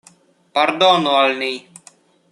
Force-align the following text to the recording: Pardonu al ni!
Pardonu 0.57 1.13
al 1.19 1.37
ni! 1.43 1.51